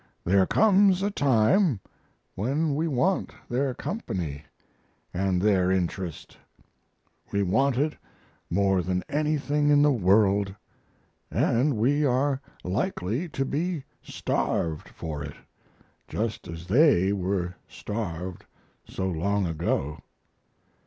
There 0.23 0.47
comes 0.47 1.03
a 1.03 1.11
time 1.11 1.79
when 2.33 2.73
we 2.73 2.87
want 2.87 3.33
their 3.49 3.75
company 3.75 4.45
and 5.13 5.39
their 5.39 5.69
interest. 5.69 6.35
We 7.31 7.43
want 7.43 7.77
it 7.77 7.97
more 8.49 8.81
than 8.81 9.03
anything 9.09 9.69
in 9.69 9.83
the 9.83 9.91
world, 9.91 10.55
and 11.29 11.77
we 11.77 12.03
are 12.03 12.41
likely 12.63 13.29
to 13.29 13.45
be 13.45 13.83
starved 14.01 14.89
for 14.89 15.21
it, 15.23 15.35
just 16.07 16.47
as 16.47 16.65
they 16.65 17.13
were 17.13 17.53
starved 17.67 18.43
so 18.89 19.07
long 19.07 19.45
ago. 19.45 19.99